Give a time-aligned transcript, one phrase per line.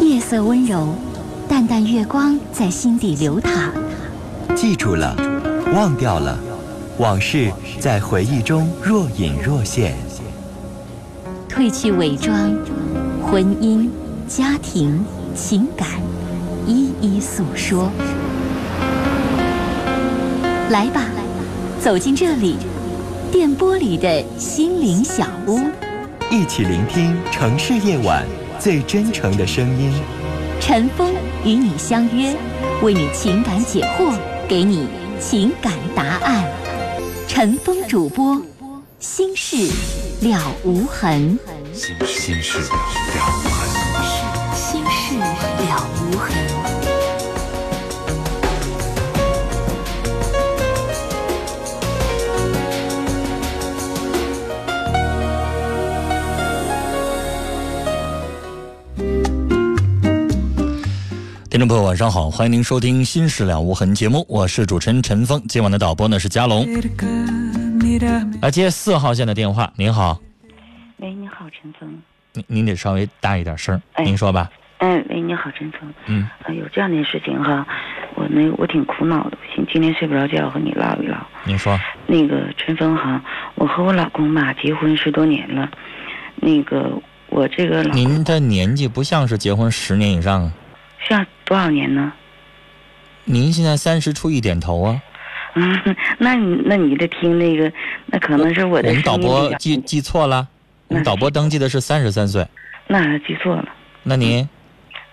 [0.00, 0.88] 夜色温柔，
[1.48, 3.72] 淡淡月光在心底流淌。
[4.54, 5.14] 记住了，
[5.74, 6.38] 忘掉了，
[6.98, 9.94] 往事在回忆中若隐若现。
[11.48, 12.34] 褪去伪装，
[13.22, 13.88] 婚姻、
[14.28, 15.88] 家庭、情感，
[16.66, 17.90] 一一诉说。
[20.70, 21.02] 来吧，
[21.80, 22.56] 走进这里，
[23.30, 25.58] 电波里的心灵小屋，
[26.30, 28.24] 一起聆听城市夜晚
[28.58, 29.92] 最真诚的声音。
[30.60, 31.12] 陈峰
[31.44, 32.34] 与你相约，
[32.82, 34.16] 为你情感解惑，
[34.48, 34.86] 给你
[35.20, 36.44] 情感答案。
[37.26, 38.40] 陈峰主播，
[39.00, 39.56] 心事
[40.20, 41.38] 了无痕。
[41.72, 42.66] 心心事了
[43.44, 44.54] 无痕。
[44.54, 46.55] 心事了无痕。
[61.56, 65.42] 听众朋友，晚上好，欢迎您收听《新事了无痕》节目，我是主持人陈峰。
[65.48, 66.66] 今晚的导播呢是佳龙。
[68.42, 70.20] 来接四号线的电话，您好。
[70.98, 71.90] 喂，你好，陈峰。
[72.34, 74.50] 您您得稍微大一点声，哎您说吧。
[74.76, 75.80] 哎，喂，你好，陈峰。
[76.04, 77.66] 嗯，啊，有这样的事情哈，
[78.16, 81.16] 我那我挺苦恼的，行今天睡不着觉，和你唠一唠。
[81.46, 81.80] 您说。
[82.06, 85.70] 那个陈峰哈，我和我老公吧结婚十多年了，
[86.34, 86.92] 那个
[87.30, 90.52] 我这个老公您的年纪不像是结婚十年以上啊，
[91.08, 92.12] 像多少年呢？
[93.24, 95.02] 您现在三十出一点头啊。
[95.54, 97.72] 嗯， 那你那你得听那个，
[98.06, 100.46] 那可能是我的我们导播记记错了，
[100.88, 102.46] 我们导播登记的是三十三岁，
[102.86, 103.68] 那记错了，
[104.02, 104.48] 那您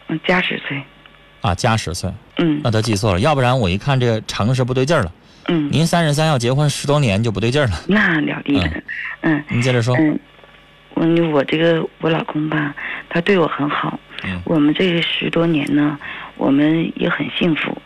[0.08, 0.82] 嗯，加十岁。
[1.42, 5.12] 啊加十岁，嗯那他记错了，要不然我一看这个常识不对劲儿了。
[5.50, 7.74] 嗯，您三十三要结婚十多年就不对劲儿了。
[7.88, 8.70] 那了得了。
[9.22, 9.96] 嗯您接着说。
[9.98, 10.18] 嗯，
[10.94, 12.74] 我我这个我老公吧，
[13.10, 14.00] 他对我很好。
[14.24, 15.98] 嗯我们这十多年呢，
[16.38, 17.78] 我们也很幸福。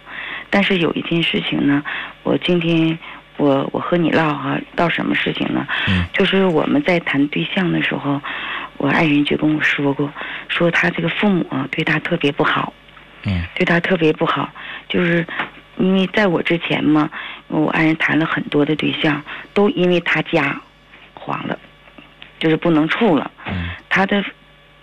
[0.49, 1.83] 但是有一件事情呢，
[2.23, 2.97] 我今天
[3.37, 5.67] 我我和你唠哈、到什么事情呢？
[5.89, 8.21] 嗯就是我们在谈对象的时候，
[8.77, 10.11] 我爱人就跟我说过，
[10.47, 12.73] 说他这个父母啊对他特别不好，
[13.25, 14.49] 嗯对他特别不好，
[14.87, 15.25] 就是
[15.77, 17.09] 因为在我之前嘛，
[17.47, 19.21] 我爱人谈了很多的对象，
[19.53, 20.59] 都因为他家
[21.13, 21.59] 黄了，
[22.39, 23.29] 就是不能处了。
[23.47, 24.23] 嗯他的，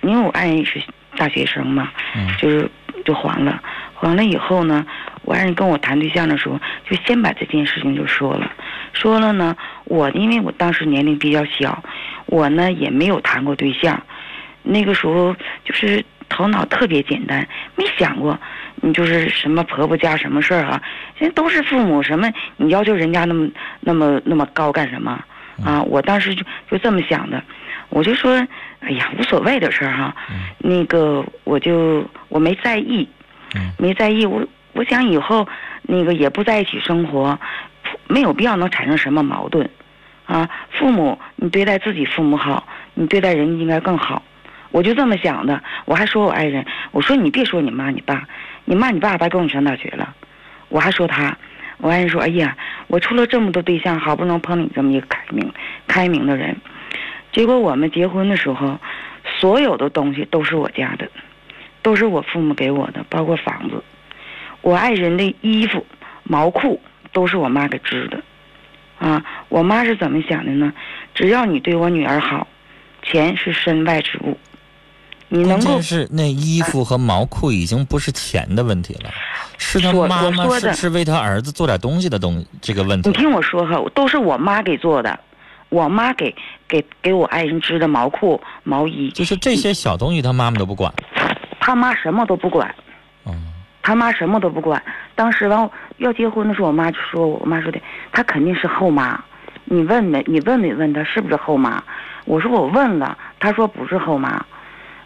[0.03, 0.83] 因为我爱人也是
[1.17, 2.71] 大学生嘛，嗯就是
[3.05, 3.63] 就黄了。
[3.95, 4.85] 黄了以后呢，
[5.23, 8.51] 我爱人跟我谈对象的时候，就先把这件事情就说了。
[8.93, 11.83] 说了呢，我因为我当时年龄比较小，
[12.27, 14.03] 我呢也没有谈过对象，
[14.63, 17.47] 那个时候就是头脑特别简单，
[17.77, 18.39] 没想过
[18.77, 20.83] 你就是什么婆婆家什么事儿啊，
[21.19, 23.49] 现在都是父母什么，你要求人家那么
[23.81, 25.19] 那么那么高干什么
[25.65, 25.83] 啊？
[25.83, 27.43] 我当时就就这么想的，
[27.89, 28.47] 我就说，
[28.85, 30.15] 哎呀，无所谓的事儿哈，
[30.59, 33.09] 那个我就我没在意，
[33.55, 33.73] 嗯。
[33.79, 35.49] 没在意，我我想以后
[35.83, 37.39] 那个也不在一起生活，
[38.07, 39.69] 没有必要能产生什么矛盾，
[40.27, 44.23] 啊，父母你对待自己父母好，你对待人应该更好，
[44.71, 45.63] 我就这么想的。
[45.85, 48.27] 我还说我爱人，我说你别说你妈你爸，
[48.65, 50.15] 你妈你爸白供你上大学了，
[50.69, 51.37] 我还说他，
[51.79, 52.57] 我爱人说，哎呀，
[52.89, 55.53] 我处了这么多对象，好不容易碰你这么一个开明
[55.87, 56.57] 开明的人，
[57.35, 58.79] 结果我们结婚的时候，
[59.41, 61.11] 所有的东西都是我家的，
[61.83, 63.83] 都是我父母给我的，包括房子，
[64.63, 65.85] 我爱人的衣服、
[66.23, 66.81] 毛裤
[67.13, 68.23] 都是我妈给织的，
[68.99, 70.73] 啊，我妈是怎么想的呢？
[71.13, 72.47] 只要你对我女儿好，
[73.03, 74.39] 钱是身外之物，
[75.29, 79.11] 你能够是那衣服和毛裤已经不是钱的问题了，
[79.59, 83.15] 是他我妈妈是是为他儿子做点东西的东这个问题你。
[83.17, 85.19] 听我说哈，都是我妈给做的，
[85.75, 86.33] 我妈给
[86.69, 90.95] 给给我爱人织的毛裤、毛衣，就是这些小东西，他妈妈都不管。
[91.59, 92.73] 他妈什么都不管，
[93.27, 93.33] 嗯
[93.83, 94.81] 他妈什么都不管。
[95.17, 97.81] 当时完要结婚的时候，我妈就说我，我妈说的，
[98.13, 99.21] 她肯定是后妈。
[99.65, 100.23] 你问没？
[100.29, 101.83] 你问没问她是不是后妈？
[102.25, 104.47] 我说我问了，她说不是后妈。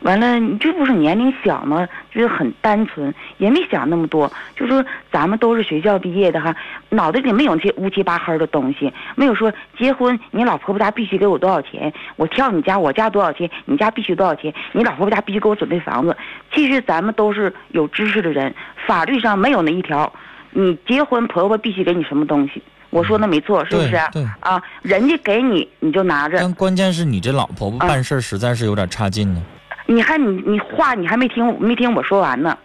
[0.00, 1.86] 完了，你这不是年龄小吗？
[2.12, 4.30] 就是很单纯，也没想那么多。
[4.56, 6.54] 就说咱们都是学校毕业的哈，
[6.90, 16.16] 脑袋里没有那些乌七八黑的东西，没有说结婚你老婆婆家必须给我多少钱，我跳你家我家多少钱，你家必须多少钱，你老婆婆家必须给我准备房子。
[16.54, 18.54] 其实咱们都是有知识的人，
[18.86, 20.12] 法律上没有那一条，
[20.52, 22.62] 你结婚婆婆必须给你什么东西。
[22.90, 23.96] 我说的没错，是不是？
[24.40, 29.42] 啊，人家给你你就拿着，但关键是你这老婆婆啊办事儿实在是有点差劲呢。
[29.90, 32.56] 你还你你话你还没听没听我说完呢。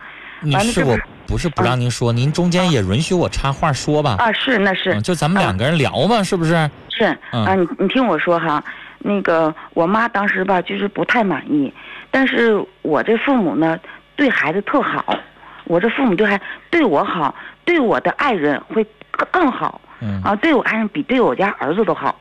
[0.41, 4.17] 你是我不是不让您说，您中间也允许我插话说吧？
[4.19, 6.69] 啊，是那是嗯，就咱们两个人聊吧，是不是？
[6.89, 8.61] 是嗯啊，你你听我说哈，
[8.99, 11.73] 那个我妈当时吧，就是不太满意，
[12.11, 13.79] 但是我这父母呢，
[14.17, 15.17] 对孩子特好，
[15.63, 17.33] 我这父母对孩对我好，
[17.63, 22.13] 对我的爱人会更更好，嗯啊，对我爱人比对我家儿子都好。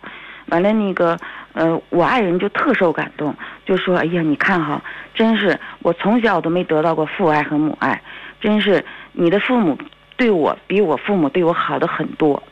[0.47, 1.17] 完了，那个，
[1.55, 3.35] 呃，我爱人就特受感动，
[3.67, 4.83] 就说：“哎呀，你看哈，
[5.15, 8.01] 真是我从小都没得到过父爱和母爱，
[8.41, 9.77] 真是你的父母
[10.17, 12.43] 对我比我父母对我好的很多。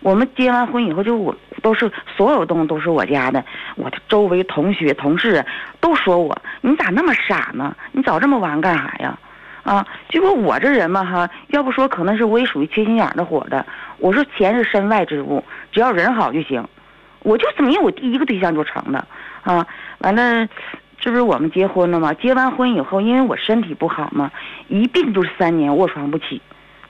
[0.00, 3.44] 我们结完婚以后，就我都是所有东西都是我家的，
[3.76, 5.44] 我的周围同学同事
[5.80, 7.76] 都说我，你咋那么傻呢？
[7.92, 9.18] 你早这么玩干啥呀？
[9.64, 13.66] 啊，结果我这人嘛哈，要不说可能是我也属于缺心眼的火的。
[13.98, 16.66] 我说钱是身外之物，只要人好就行。
[17.20, 19.04] 我就这么，因为我第一个对象就成的，
[19.42, 19.66] 啊，
[19.98, 20.48] 完了，
[20.98, 22.14] 这不是我们结婚了吗？
[22.14, 24.30] 结完婚以后，因为我身体不好嘛，
[24.68, 26.40] 一病就是三年卧床不起，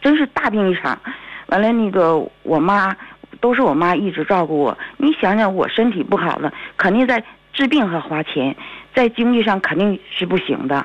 [0.00, 0.98] 真是大病一场。
[1.46, 2.94] 完了，那个我妈
[3.40, 4.78] 都是我妈一直照顾我。
[4.98, 8.54] 你想想，我身体不好了，肯定在治病和花钱，
[8.94, 10.84] 在经济上肯定是不行的，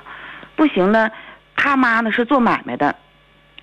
[0.56, 1.12] 不行的。
[1.56, 2.96] 他妈呢是做买卖的，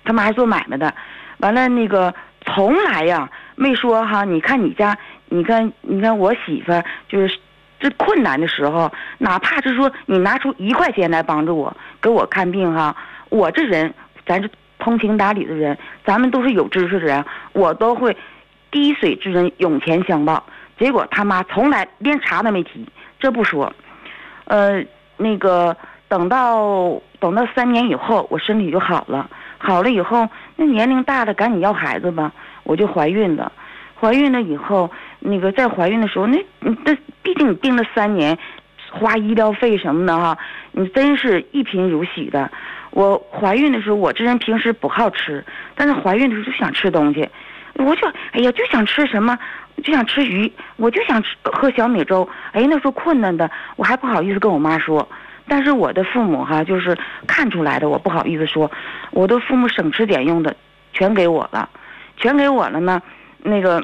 [0.03, 0.93] 他妈是做买卖的。
[1.39, 2.13] 完了，那个
[2.45, 4.97] 从来呀没说哈，你看你家。
[5.33, 6.73] 你看，你看我媳妇
[7.07, 7.39] 就是
[7.79, 12.93] 这困难的时候，哪怕是说你拿出一块钱来帮助我，给我看病哈，
[13.29, 13.93] 我这人
[14.25, 17.23] 咱是通情达理的人，咱们都是有知识的人，
[17.53, 18.15] 我都会
[18.71, 20.43] 滴水之恩涌泉相报。
[20.77, 22.85] 结果他妈从来连茬都没提，
[23.17, 23.71] 这不说，
[24.45, 24.83] 呃，
[25.15, 25.77] 那个
[26.09, 32.33] 等到等到三年以后，我身体就好了，好了以后，那年龄大了，赶紧要孩子吧，
[32.63, 33.49] 我就怀孕了。
[33.99, 34.89] 怀孕了以后，
[35.21, 38.37] 那个在怀孕的时候，那那毕竟你病了三年，
[38.91, 40.37] 花医疗费什么的哈，
[40.71, 42.51] 你真是一贫如洗的。
[42.89, 45.45] 我怀孕的时候，我这人平时不好吃，
[45.75, 47.29] 但是怀孕的时候就想吃东西，
[47.75, 49.37] 我就哎呀就想吃什么，
[49.83, 52.27] 就想吃鱼，我就想吃喝小米粥。
[52.51, 55.07] 哎，那时候困难的，我还不好意思跟我妈说。
[55.47, 56.97] 但是我的父母哈，就是
[57.27, 58.71] 看出来的，我不好意思说。
[59.11, 60.55] 我的父母省吃俭用的，
[60.93, 61.69] 全给我了，
[62.17, 63.01] 全给我了呢。
[63.43, 63.83] 那个，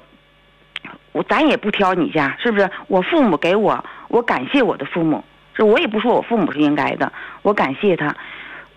[1.12, 2.70] 我咱也不挑你家，是不是？
[2.88, 5.24] 我父母给我，我感谢我的父母，
[5.56, 7.12] 这我也不说我父母是应该的，
[7.42, 8.16] 我感谢他。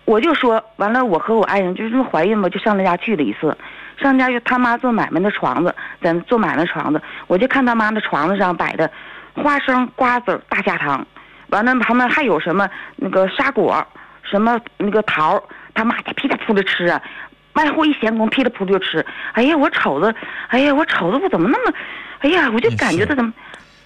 [0.05, 3.55] 我就说完了，我和我爱人就是怀孕嘛，就上他家去了一次。
[3.97, 8.89] 上家就他妈做买卖的床子，在做买卖床子，我就看他妈的床子上摆的
[9.35, 11.05] 花生、瓜子、大虾糖，
[11.49, 13.85] 完了旁边还有什么那个沙果，
[14.23, 15.41] 什么那个桃，
[15.75, 16.99] 他妈在噼里扑的吃啊。
[17.53, 19.05] 卖货一闲工，噼里扑噜就吃。
[19.33, 20.15] 哎呀，我瞅着，
[20.47, 21.77] 哎呀，我瞅着我怎么那么，
[22.21, 23.33] 哎呀，我就感觉他怎么，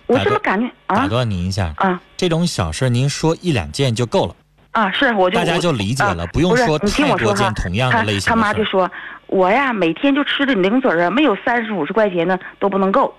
[0.08, 0.96] 我怎么感觉啊？
[0.96, 4.36] 打断您一下啊，这种小事您说一两件就够了
[4.72, 4.92] 啊。
[4.92, 8.90] 是，我就大家就理解了，不用说你听我说件同样的类型他妈就说，
[9.28, 13.14] 我呀每天就吃的零嘴啊，没有三十五十块钱的都不能够。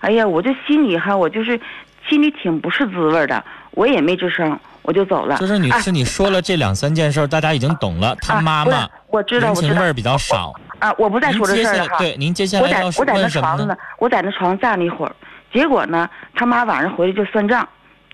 [0.00, 1.60] 哎呀，我这心里哈，我就是
[2.08, 4.58] 心里挺不是滋味的，我也没吱声。
[4.82, 5.36] 我就走了。
[5.36, 8.16] 就是女士，你说了这两三件事，大家已经懂了。
[8.18, 10.54] 他妈妈，我知道，人情味儿比较少。
[10.80, 11.98] 啊，我不再说这事儿了哈。
[11.98, 15.14] 对，您接下来要我在那床上呢，我在那床上站了一会儿，
[15.52, 17.68] 结果呢，他妈晚上回来就算账，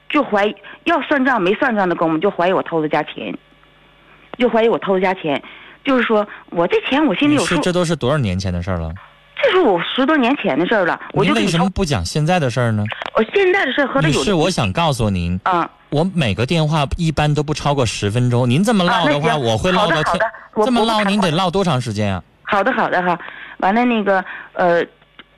[0.09, 0.55] 就怀疑
[0.85, 3.37] 要算账没算账的功夫，就怀疑我偷他家钱，
[4.39, 5.43] 就怀疑我偷他家钱，
[5.85, 7.61] 就是说我这钱我心里有数。
[7.61, 8.93] 这都是多少年前的事儿了？
[9.43, 10.99] 这是我十多年前的事儿了。
[11.13, 12.83] 我就为什么不讲现在的事儿呢？
[13.15, 14.25] 我现在的事儿和他有。
[14.25, 15.71] 是我想告诉您啊。
[15.91, 20.19] 我每个电话一般都不超过十分钟，您这么唠的话，我会唠到天。
[20.65, 22.23] 这么唠您得唠多长时间啊？
[22.47, 23.19] 好的，好的哈。
[23.59, 24.25] 完了那个
[24.55, 24.83] 呃，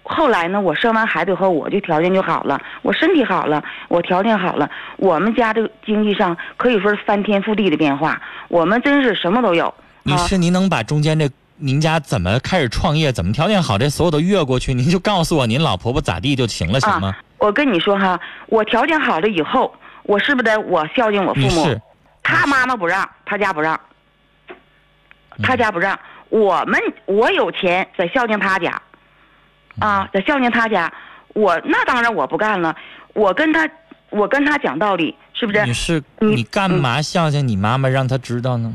[0.02, 9.72] 后来呢，我生完孩子以后，我就条件就好了，我身体好了，我条件好了，我们家这个经济上可以说是翻天覆地的变化，我们真是什么都有。
[10.04, 17.14] 你是您能把中间这您家怎么开始创业，怎么条件好，这所有都越过去，您就告诉我您老婆婆咋地就行了，行吗？
[17.38, 19.74] 我跟你说哈，我条件好了以后。
[20.04, 21.78] 我是不是得我孝敬我父母？
[22.22, 23.78] 他妈妈不让，他家不让，
[25.42, 25.98] 他家不让。
[26.28, 28.80] 我们我有钱，在孝敬他家，
[29.78, 30.92] 啊，在孝敬他家。
[31.34, 32.74] 我那当然我不干了。
[33.14, 33.68] 我跟他，
[34.10, 35.64] 我跟他讲道理，是不是？
[35.64, 38.72] 你是你干嘛孝敬你妈妈，让他知道呢？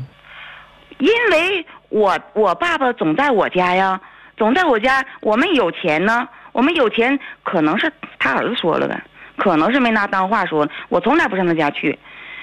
[0.98, 4.00] 因为我我爸爸总在我家呀，
[4.36, 5.04] 总在我家。
[5.20, 9.02] 我们有钱呢，我们有钱，可能是他儿子说了呗。
[9.36, 11.98] 可能是没拿当话说，我从来不上他家去，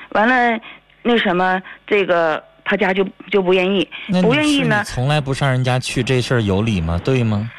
[0.09, 0.59] 完了，
[1.03, 3.87] 那什么，这个他家就就不愿意，
[4.21, 4.83] 不愿意呢。
[4.85, 6.99] 从来不上人家去，这事儿有理吗？
[7.03, 7.49] 对吗？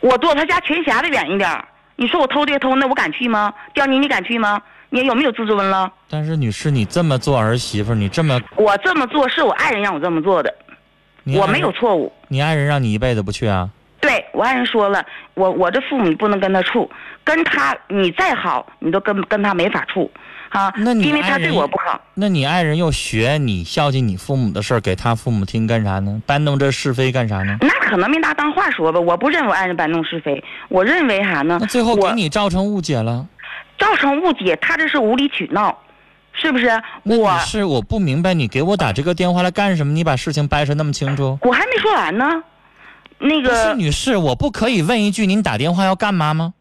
[0.00, 1.64] 我躲他家全辖的远一点
[1.96, 3.52] 你说我偷这偷，那我敢去吗？
[3.74, 4.60] 刁你，你敢去吗？
[4.88, 5.92] 你有没有自尊了？
[6.08, 8.40] 但是女士，你这么做儿媳妇，你这么……
[8.56, 10.52] 我这么做是我爱人让我这么做的，
[11.36, 12.10] 我没有错误。
[12.28, 13.68] 你爱人让你一辈子不去啊？
[14.00, 14.24] 对。
[14.32, 16.90] 我爱人说了，我我这父母不能跟他处，
[17.22, 20.10] 跟他你再好，你都跟跟他没法处，
[20.50, 22.00] 啊，那你因为他对我不好。
[22.14, 26.20] 那你爱人又学你孝敬你父母的事儿给他父母听干啥呢？
[26.26, 27.56] 搬弄这是非干啥呢？
[27.60, 31.58] 那可能没拿当话说吧，我不认为爱人搬弄是非，我认为啥呢？
[31.60, 33.26] 那最后给你造成误解了。
[33.78, 35.78] 造成误解，他这是无理取闹，
[36.32, 36.66] 是不是？
[37.04, 39.92] 那我你是我不明白，你给我打这个电话来干什么？
[39.92, 41.38] 你把事情掰扯那么清楚。
[41.42, 42.42] 我还没说完呢，
[43.18, 46.54] 那个女士，我不可以问一句，您打电话要干嘛吗？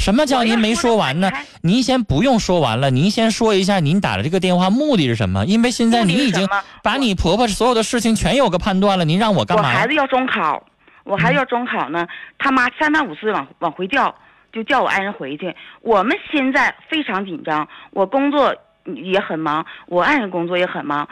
[0.00, 1.30] 什么叫您没说完呢？
[1.60, 5.44] 您先不用说完了，您先说一下您打的这个电话目的是什么？
[5.44, 6.48] 因为现在你已经
[6.82, 9.94] 把你婆婆所有的事情全有个判断了，您让我干嘛我孩子？
[9.94, 10.64] 要中考，
[11.04, 14.14] 我孩子要中考呢，他妈三番五次往往回叫，
[14.54, 15.54] 就叫我爱人回去。
[15.82, 21.06] 我们现在非常紧张，我工作也很忙，我爱人工作也很忙，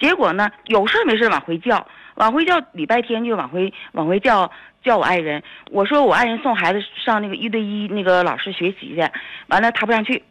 [0.00, 4.50] 结果呢，有事没事往回叫，往回叫，礼拜天就往回往回叫
[4.82, 5.42] 叫我爱人。
[5.70, 9.02] 我说我爱人送孩子上那个一对一那个老师学习去，
[9.48, 10.22] 完了他不让去。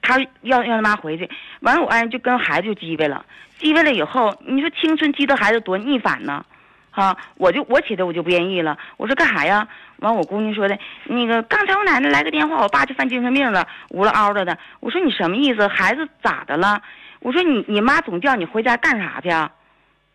[0.00, 1.30] 他要让他妈回去，
[1.60, 3.24] 完了我爱人就跟孩子就叽歪了，
[3.60, 6.44] 叽歪了以后，你说青春期的孩子多逆反呢，
[6.90, 9.68] 啊，我就我起来我就不愿意了，我说干啥呀？
[9.98, 14.58] 完我姑娘说的，那个刚才我奶奶来个电话，我爸就犯精神病了，呜了嗷的的。
[14.80, 15.68] 我说你什么意思？
[15.68, 16.82] 孩子咋的了？
[17.20, 19.52] 我说你你妈总叫你回家干啥去啊？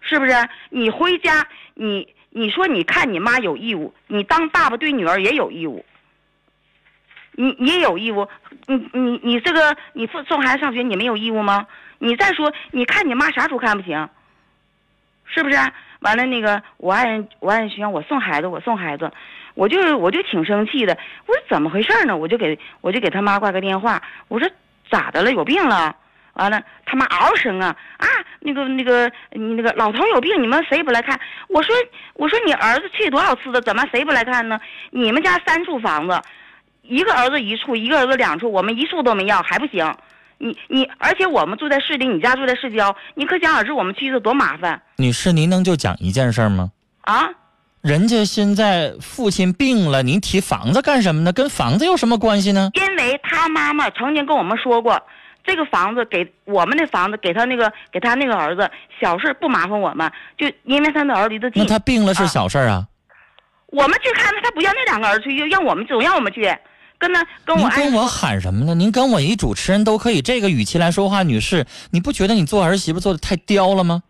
[0.01, 0.33] 是不是？
[0.69, 2.05] 你回家，你
[2.37, 5.83] 你说你看你妈有义务，你当爸爸对女儿也有义务。
[7.31, 8.27] 你你也有义务，
[8.67, 11.67] 你你你这个你送送孩子上学，你没有义务吗？
[11.97, 14.09] 你再说，你看你妈啥时候看不行？
[15.25, 15.57] 是不是？
[15.99, 19.11] 完了那个我爱人我爱人需要我送孩子，我送孩子，
[19.55, 20.97] 我就我就挺生气的。
[21.25, 22.15] 我说怎么回事呢？
[22.15, 24.47] 我就给我就给他妈挂个电话，我说
[24.89, 25.31] 咋的了？
[25.31, 25.95] 有病了？
[26.33, 28.05] 完了，他妈嗷声啊啊！
[28.47, 31.19] 那个那个你那个老头有病，你们谁也不来看？
[31.49, 31.75] 我说
[32.13, 34.57] 我说你儿子去多少次了，怎么谁不来看呢？
[34.91, 36.21] 你们家三处房子，
[36.81, 39.93] 一个儿子一处，一个儿子两处，我们一处都没要，还不行？
[40.39, 46.71] 你你，而且我们住在市里，你家住在市郊，你可想而知我们去的多麻烦女士，您能就讲一件事儿吗？
[47.01, 47.27] 啊！
[47.81, 51.31] 人家现在父亲病了，您提房子干什么呢？
[51.31, 52.69] 跟房子有什么关系呢？
[52.73, 55.01] 因为他妈妈曾经跟我们说过，
[55.47, 61.69] 这个房子给我们的房子给他那个给他那个儿子，小事不麻烦我们，就因为他那儿子离得近那。
[61.69, 62.85] 他病了是啊小事儿啊。
[63.67, 66.41] 我们去看他，他不要那两个儿子去，就让我们总让我们去，
[66.97, 68.75] 跟他跟我您跟我喊什么呢？
[68.75, 74.03] 您跟我一主持人都可以这个语气来说话，女士，你不觉得你做儿媳妇做的太刁了吗？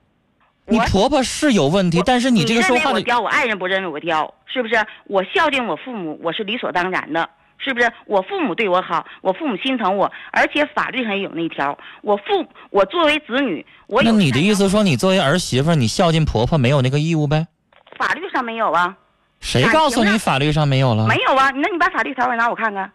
[0.66, 4.76] 你我婆婆是有问题，但是你这个说话的，为我刁，我爱人不认为我刁，是不是？
[5.06, 7.92] 我孝敬我父母，我是理所当然的，是不是？
[8.06, 12.24] 我父母对我好，我父母心疼我，而且法律上也有那一条，我父
[12.70, 17.48] 我作为子女，我那你的意思说你作为儿媳妇，你孝敬婆婆没有那个义务呗？
[17.98, 18.96] 法律上没有啊？
[19.40, 21.16] 谁告诉你法律上没有了没？
[21.28, 21.50] 有啊？
[21.52, 22.92] 那你把法律条文拿我看看。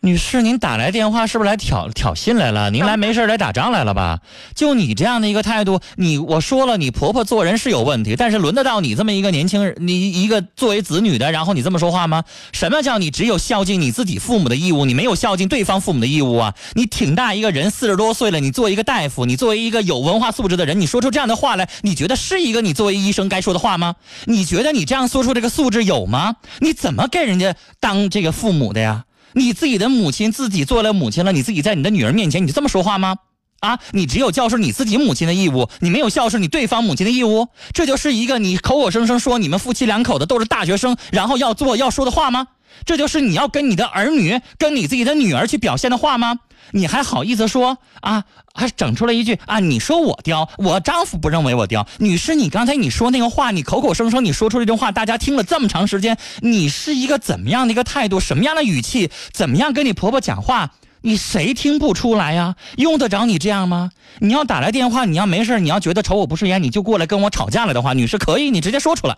[0.00, 2.70] 女士，您打来电话是不是来挑挑衅来了？
[2.70, 4.20] 您来没事来打仗来了吧？
[4.54, 12.22] 就你这样的一个态度，你我说了，你婆婆做人是有问题，但是轮得到你这么一个年轻人，你一个作为子女的，然后你这么说话吗？
[12.52, 16.54] 什么叫你只有孝敬你自己父母的义务，你没有孝敬对方父母的义务啊？
[16.74, 23.96] 你挺大一个人，四十多岁了，你作为一个大夫，你作为一个有文化素质的人，你说出这样的话来，你觉得是一个你作为医生该说的话吗？
[24.26, 26.36] 你觉得你这样说出这个素质有吗？
[26.60, 29.02] 你怎么给人家当这个父母的呀？
[29.36, 33.16] 你自己的母亲自己做了母亲了，你自己在你的女儿面前，你就这么说话吗？
[33.60, 42.48] 啊，你只有孝顺你自己母亲的义务，你没有孝顺你对方母亲的义务，这就是一个你口口声声说你们夫妻两口子都是大学生，然后要做要说的话吗？
[42.84, 46.38] 这就是你要跟你的儿女、跟你自己的女儿去表现的话吗？
[46.72, 48.24] 你还好意思说啊？
[48.54, 49.60] 还整出来一句啊？
[49.60, 51.86] 你说我刁，我丈夫不认为我刁。
[51.98, 58.18] 女士，你刚才你说那个话，你口口声声你说出这句话，大家听了这么长时间，你是一个怎么样的一个态度？
[58.18, 59.10] 什么样的语气？
[59.32, 60.72] 怎么样跟你婆婆讲话？
[61.02, 62.56] 你谁听不出来呀？
[62.76, 63.90] 用得着你这样吗？
[64.18, 69.16] 你要打来电话，你要没事你要觉得瞅我不顺眼，你就过来跟我吵架来的话，女士可以，你直接说出来。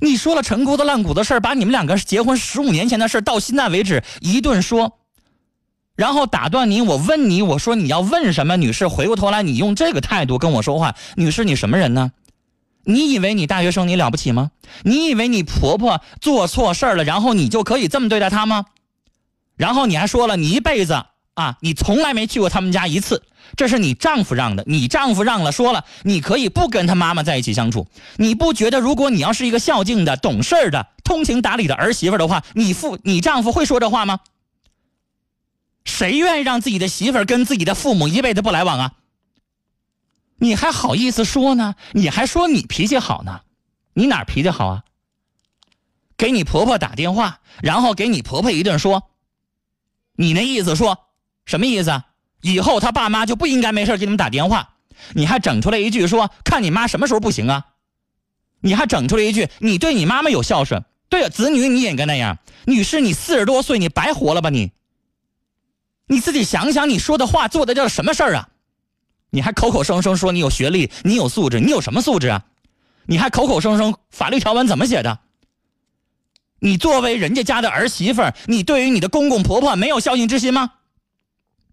[0.00, 4.98] 你说了陈姑子烂谷子事儿，把你们两个结婚十五年前的事儿到现在为止一顿说，
[5.94, 8.56] 然后打断你，我问你，我说你要问什么？
[8.56, 12.12] 女士，回过头来你用这个态度跟我说话，女士你什么人呢？
[12.84, 14.50] 你以为你大学生你了不起吗？
[14.82, 18.66] 你以为你婆婆做错事儿了，然后你就可以这么对待她吗？
[19.56, 23.22] 然后你还说了，你一辈子啊，你从来没去过他们家一次，
[23.56, 27.86] 这是你丈夫让的，你丈夫让了，说了你可以不跟他妈妈在一起相处。
[28.16, 34.20] 你不觉得，如果你要是一个孝敬的、懂事的、通情达理的儿媳妇的话，你父你丈夫会说这话吗？
[35.84, 38.92] 谁愿意让自己的媳妇跟自己的父母一辈子不来往啊？
[40.38, 41.74] 你还好意思说呢？
[41.92, 43.42] 你还说你脾气好呢？
[43.92, 44.84] 你哪脾气好啊？
[46.16, 49.10] 给你婆婆打电话，然后给你婆婆一顿说。
[50.18, 51.05] 你那意思说
[51.46, 52.04] 什么意思啊？
[52.42, 54.74] 以后他爸妈就不应该没事给你们打电话。
[55.14, 57.66] 你还整出来一句说看你妈什么时候不行啊？
[58.60, 62.38] 你还整出来一句你对你妈妈有孝顺，对，子女你也应该那样。
[62.64, 64.72] 女士，你四十多岁，你白活了吧你？
[66.08, 68.48] 你自己想想，你说的话做的叫什么事儿啊？
[69.30, 72.44] 你还口口声声说你有学历，你有素质，你有什么素质啊？
[73.06, 75.18] 你还口口声声法律条文怎么写的？
[76.58, 80.72] 你作为人家家的儿媳妇儿，你对于你的公公婆婆没有孝敬之心吗？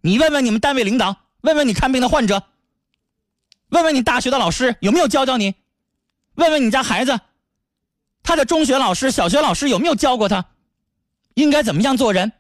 [0.05, 2.43] 你问问你们单位领导，问问你看病的患者，
[3.69, 5.55] 问问你大学的老师有没有教教你？
[6.36, 7.22] 问问你家孩子，
[8.22, 10.43] 他的中学老师、小学老师有没有教过他，
[11.36, 12.33] 应该怎么样做人？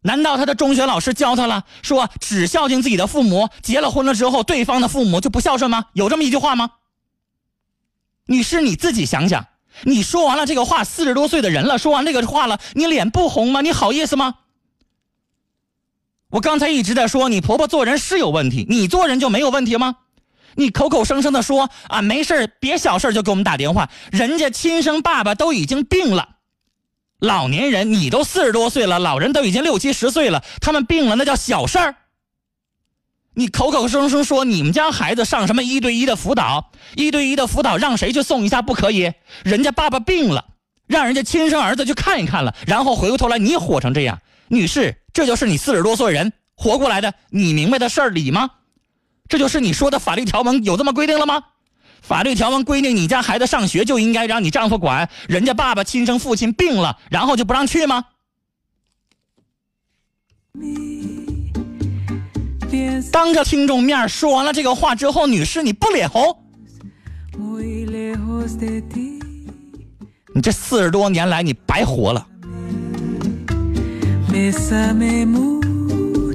[0.00, 5.86] 难道他的中学老师教他了，说只孝敬自己的父母，结了婚了之后，对方的父母就不孝顺吗？
[5.92, 6.72] 有这么一句话吗？
[8.26, 9.46] 女士，你自己想想。
[9.84, 13.60] 你说完了这个话，四十多岁的人了，说完这个话了，你脸不红吗？
[13.60, 14.34] 你好意思吗？
[16.30, 19.96] 我刚才一直在说，你婆婆做人是有问题，你做人就没有问题吗？
[20.56, 26.28] 你口口声声的说啊，没事别小事就给我们打电话，人家亲生爸爸都已经病了，
[27.20, 31.94] 老年人，你都四十多岁了，老人都已经六七十岁了，他们病了那叫小事儿。
[33.34, 39.12] 你口口声声说你们家孩子上什么一对一的辅导，一对一的辅导让谁去送一下不可以？
[39.44, 40.44] 人家爸爸病了，
[40.88, 48.48] 让人家亲生儿子去看一看了，然后回过头来你火成这样，女士，这就是你四十多岁人活过来的，你明白的事儿理吗？
[49.28, 51.42] 这就是你说的法律条文有这么规定了吗？
[52.00, 58.04] 法律条文规定你家孩子上学就应该让你丈夫管，人家爸爸亲生父亲病了，然后就不让去吗？
[63.10, 66.44] 当着听众面说完了这个话之后，女士你不脸红？
[70.32, 72.24] 你这四十多年来你白活了。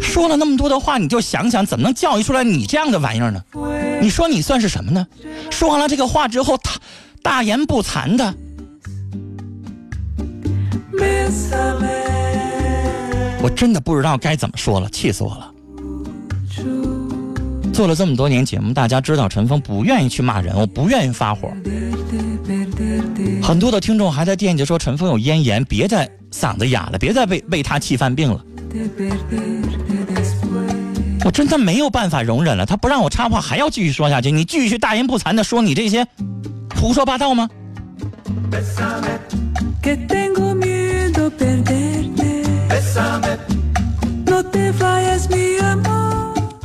[0.02, 3.42] 说了那么多的话，你就想想怎么能教育出来你这样的玩意儿呢？
[4.02, 5.08] 你说你算是什么呢？
[5.50, 6.80] 说完了这个话之后，他
[7.22, 8.34] 大言不惭的。
[13.42, 15.52] 我真的不知道该怎么说了，气死我了。
[17.74, 21.52] 做了这么多年节目，大家知道陈峰不愿意去骂人，我不愿意发火。
[23.44, 28.42] 很多的听众还在惦记说陈峰有咽炎，别再嗓子哑了，别再为为他气犯病了。
[31.26, 36.08] 我真的没有办法容忍了，他不让我插话，还要继续说下去，你继续大言不惭的说你这些
[36.74, 37.50] 胡说八道吗？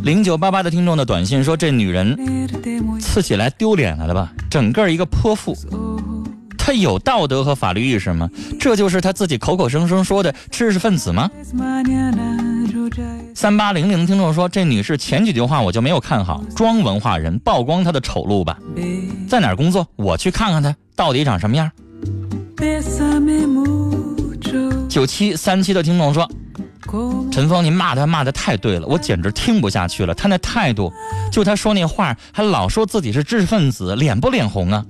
[0.02, 2.16] 零九八八的听众的短信说：“这女人
[3.00, 4.32] 刺起来丢脸来了吧？
[4.48, 5.54] 整个一个泼妇，
[6.68, 8.28] 他有道德和法律意识吗？
[8.60, 11.30] 这就是他自己口口声声说的知识分子吗？”
[13.34, 18.58] 三八零零听众说：“这女士前几句话我就没有看好，装文化人，曝光她的丑陋吧？
[19.26, 19.88] 在哪儿工作？
[19.96, 21.70] 我去看看她到底长什么样。”
[24.90, 26.30] 九七三七的听众说。
[27.32, 30.14] 陈峰，您骂他骂的太对了，我简直听不下去了。
[30.14, 30.92] 他那态度，
[31.32, 34.84] 就他说那话，还老说自己是知识分子，脸不脸红啊？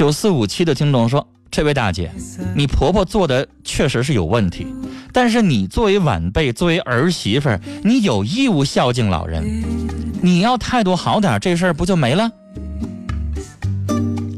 [0.00, 2.10] 九四五七的听众说：“这位大姐，
[2.56, 4.66] 你婆婆做的确实是有问题，
[5.12, 9.44] 但是你作为晚辈，作为儿媳妇儿，你有义务孝敬老人。
[10.22, 12.32] 你要态度好点，这事儿不就没了？”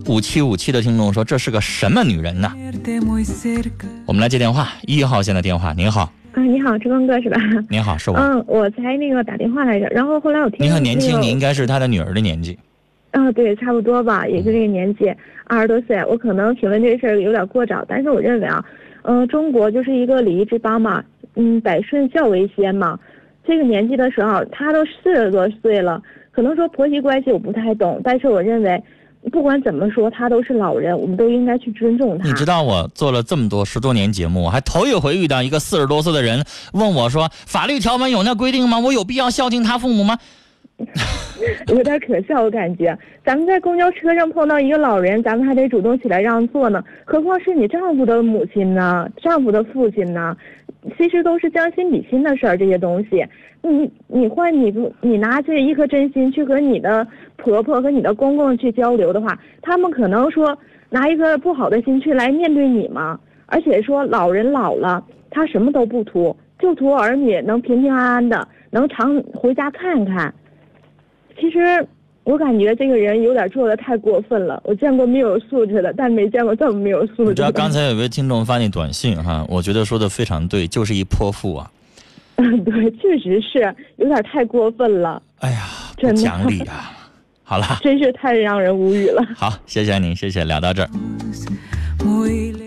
[0.06, 2.52] 五七五七的听众说：“这是个什么女人呐？”
[4.04, 5.72] 我们来接电话，一号线的电话。
[5.74, 7.36] 您好，啊，你好，志光哥是吧？
[7.68, 8.16] 您好，是我。
[8.16, 10.58] 嗯，我才那个打电话来着，然后后来我听。
[10.58, 12.58] 您很年轻，你应该是他的女儿的年纪。
[13.12, 16.04] 啊，对，差不多吧，也就这个年纪，二十多岁。
[16.06, 18.62] 我可能评论这事儿有点过早，但是我认为啊，
[19.04, 21.02] 嗯，中国就是一个礼仪之邦嘛，
[21.36, 22.98] 嗯，百顺孝为先嘛。
[23.46, 28.82] 这个年纪的时候，他都四十多岁了，可能说婆媳关系我不太懂，但是我认为。
[29.30, 32.26] 不管怎么说，他都是老人，我们都应该去尊重他。
[32.26, 38.80] 你知道我做了这么多十多年节目，我还头一回遇到一个四十多岁的人问我说：“法律条文有那规定吗？
[38.80, 40.18] 我有必要孝敬他父母吗？”
[41.68, 42.96] 有点可笑，我感觉。
[43.24, 49.08] 咱们在公交车上碰到一个老人，咱们还得主动起来让座呢，何况是你丈夫的母亲呢？
[49.16, 50.36] 丈夫的父亲呢？
[50.98, 53.24] 其实都是将心比心的事儿，这些东西。
[53.62, 60.58] 你你换你你拿这一颗真心去和你的婆婆和你的公公去交流的话，他们可能说
[60.90, 63.18] 拿一颗不好的心去来面对你吗？
[63.46, 70.34] 而且说老人老了，他什么都不图，就图儿女能平平安安的，能常回家看看。
[71.40, 71.86] 其实
[72.24, 74.62] 我感觉这个人有点做的太过分了。
[74.64, 77.30] 我见过没有素质的，但没见过这么没有素质的。
[77.30, 81.70] 你知道刚才有位听众发那短信哈，我觉得说的非常对，就是一泼妇啊。
[82.36, 85.22] 嗯， 对，确实是有点太过分了。
[85.38, 85.66] 哎呀，
[85.96, 86.90] 不真讲理啊！
[87.42, 89.22] 好了， 真是太让人无语了。
[89.36, 90.88] 好，谢谢您，谢谢，聊到这儿。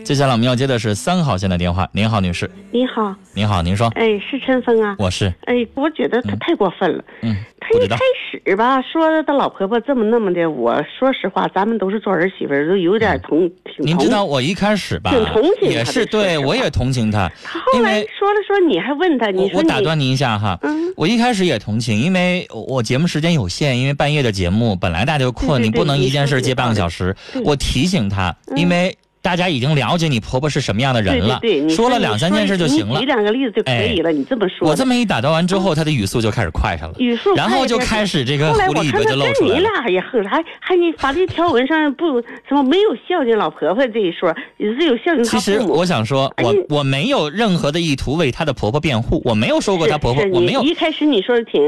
[0.03, 1.89] 接下来我们要接的是三号线的电话。
[1.91, 2.49] 您好，女士。
[2.71, 3.87] 你好，您好，您说。
[3.95, 4.95] 哎，是陈峰啊。
[4.99, 5.33] 我是。
[5.45, 7.03] 哎，我觉得他太过分了。
[7.23, 7.97] 嗯，他一开。
[7.97, 13.85] 始吧，说他老婆婆这么那么的，我说实话，咱们都是做儿媳妇儿，都有点同挺同。
[13.85, 27.15] 您知道我一开始吧挺同情他的也是对我也同情他，他后来说了说，你还问他，你说你我打断您一下哈，嗯我一开始也同情，因为我节目时间有限，因为半夜的节目本来大家就困，你不能一件事接半个小时。
[27.43, 33.05] 我提醒他，嗯因为大家已经了解你婆婆是什么样的人了对对对，说了两三件事就行了你举。
[33.07, 34.69] 两个例子就可以了，你这么说。
[34.69, 39.55] 我这么一打断完之后，她的语速就开始快上了，语速然后就开始这个狐狸尾巴就露出来了。
[39.55, 45.59] 你俩也很还还你法律条文上不什么没有孝敬老婆婆这一说，也是有孝敬其实。
[45.59, 51.59] 我想说，我哎我没有任何的意图为她的婆婆辩护，我没有说过她婆婆，我没有一开始你说的挺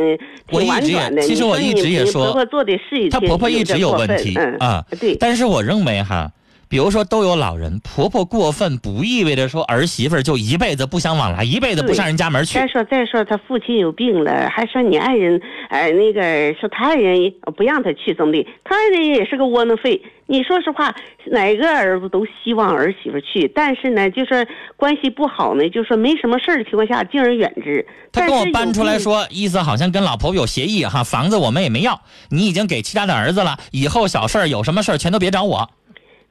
[0.48, 6.32] 挺我一直也婉转的，其实我一你你你直也说婆婆做的是一她婆婆一直有问题嗯啊对，但是我认为哈，
[6.70, 12.68] 比如说都有老人，婆婆过分不意味着说儿媳妇儿就一辈子不相往来，一辈子不上人家门去再。
[12.68, 18.46] 说再说，他父亲有病了，还说你爱人，呃，那个说他爱人不让他去，怎么的？
[18.64, 20.02] 他爱人也是个窝囊废。
[20.30, 20.94] 你说实话，
[21.32, 27.88] 哪个儿子都希望儿媳妇去，但是呢，就是关系不好呢，就说没什么事儿的情况下，敬而远之。
[28.12, 35.70] 他跟我搬出来说，意思好像跟老婆婆有协议哈，房子我们也没要，你已经给其他的儿子了，以后小事儿有什么事儿全都别找我。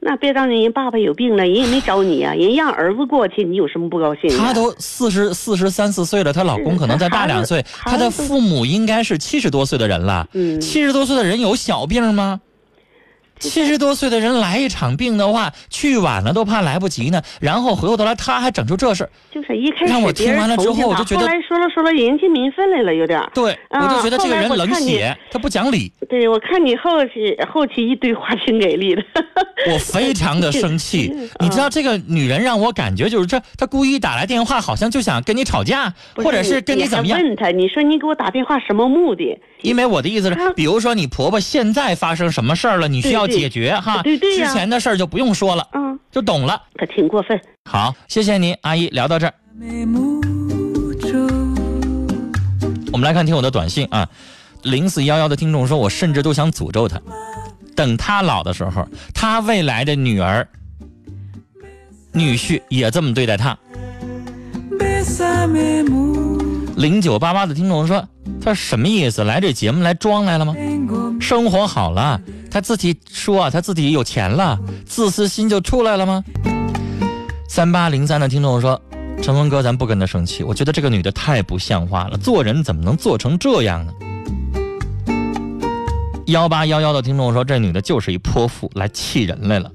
[0.06, 4.38] 那别让人爸爸有病了，人也没找你啊、人让儿子过去，你有什么不高兴的？
[4.38, 10.28] 她都四十四十三四岁了，她老公可能再大两岁，她的父母应该是七十多岁的人了。
[10.32, 12.40] 嗯七十多岁的人有小病吗？
[13.38, 17.20] 七十多岁的人来一场病的话，去晚了都怕来不及呢。
[17.38, 23.30] 然后回过头来，他还整出这事儿，就是一开始让我听完了之后我就觉得后来说了说了，人家民愤来了，有点儿。
[23.34, 29.02] 对、啊我就觉得这个人冷血，他不讲理，对，我看你后期后期一堆话挺给力的。
[29.72, 31.28] 我非常的生气 嗯。
[31.40, 37.18] 你知道这个女人让我感觉就是这，她故意打来电话，好像就想跟你吵架，或者是跟你怎么样。
[37.20, 39.38] 问她，你说你给我打电话什么目的？
[39.62, 44.02] 因为我的意思是，比如说你婆婆现在发生什么事儿了，你需要解决哈。
[44.02, 46.60] 对对呀之前的事儿就不用说了，嗯，就懂了。
[46.74, 47.40] 可挺过分。
[47.64, 49.34] 好，谢谢您，阿姨，聊到这儿。
[52.92, 54.08] 我们来看听我的短信啊，
[54.62, 57.00] 零四幺幺的听众说，我甚至都想诅咒他，
[57.76, 58.84] 等他老的时候，
[59.14, 60.48] 他未来的女儿、
[62.12, 63.56] 女婿也这么对待他。
[66.76, 68.06] 零九八八的听众说，
[68.40, 69.22] 他什么意思？
[69.22, 70.54] 来这节目来装来了吗？
[71.20, 76.24] 生活好了，他自己说啊他自己有钱了，自私心就出来了吗？
[77.48, 78.80] 三八零三的听众说
[79.22, 83.92] ：“陈峰哥，咱不跟他生气，我觉得这个女的太不像话了，做人怎么能做成这样呢？”
[86.26, 89.70] 幺八幺幺的听众说：“这女的就是一泼妇，来气人来了。”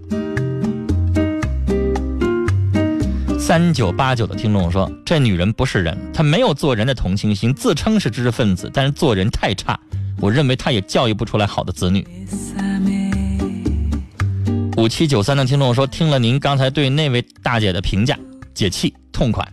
[3.39, 9.79] 三九八九的听众说：“这女人不是人，她没有做人的同情心，自称是知识分子，但是做人太差。
[10.19, 12.05] 我认为她也教育不出来好的子女。”
[14.75, 18.19] 五七九三的听众说：“听了您刚才对那位大姐的评价，
[18.53, 19.47] 解气痛快。”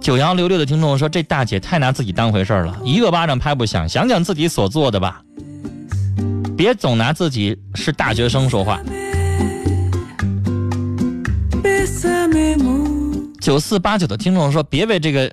[0.00, 5.22] 九幺六六的听众说：“这大姐太拿自己当回事儿了，一个巴掌拍不响，想想自己所做的吧，
[6.56, 8.80] 别总拿自己是大学生说话。”
[13.40, 15.30] 九四八九的听众说：“别为这个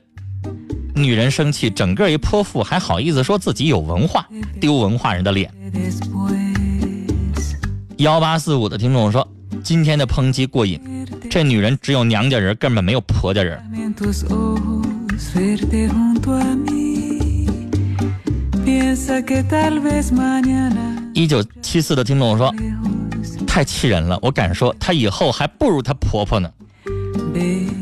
[0.93, 4.27] 女人生气，整个一泼妇，还好意思说自己有文化，
[4.60, 5.49] 丢文化人的脸。”
[7.97, 9.25] 幺八四五的听众说
[9.63, 13.58] ：“今天的抨击过瘾，这女人只有娘家人，根本没有婆家人。”
[21.15, 22.53] 一九七四的听众说
[23.47, 26.47] ：“太气人了，我敢说她以后还不如她婆婆呢。”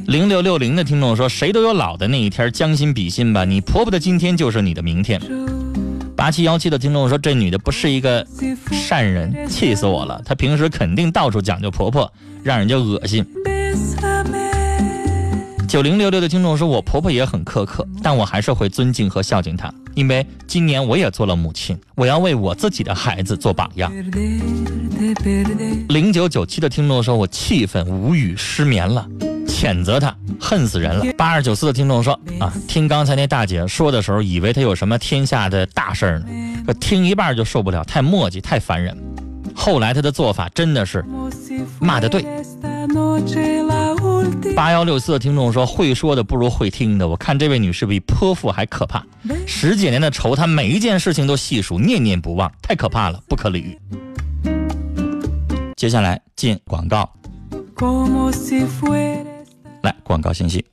[0.07, 5.21] 零六六零的听众说：“谁都有老的那一天，将心比心吧，你婆婆的今天就是你的明天。”
[6.15, 8.25] 八七幺七的听众说：“这女的不是一个
[8.71, 10.21] 善人，气死我了！
[10.23, 12.09] 她平时肯定到处讲究婆婆，
[12.41, 13.25] 让人家恶心。”
[15.75, 23.91] 九零六六的听众说：“我婆婆也很苛刻，但我还是会尊敬和孝敬她，因为今年我也做了母亲，我要为我自己的孩子做榜样。”
[25.89, 29.05] 零九九七的听众说：“我气愤、无语、失眠了，
[29.45, 36.25] 谴责她，恨死人了。”八二九四的听众说：“啊，听刚才那大姐说的时候，以为她有什么天下的大事儿呢，
[36.65, 38.97] 可听一半就受不了，太磨叽，太烦人。
[39.53, 41.03] 后来她的做法真的是
[41.81, 42.25] 骂的对。
[44.53, 49.05] 八幺六四的听众说：“会说的不如会听的。”我看这位女士比泼妇还可怕，
[49.45, 53.77] 十几年的仇，她每一件事情都细数，念念不忘，太可怕了，不可理喻。
[55.75, 57.09] 接下来进广告，
[59.81, 60.65] 来广告信息。